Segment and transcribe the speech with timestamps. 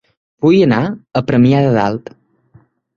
[0.45, 0.79] Vull anar
[1.21, 2.15] a Premià de Dalt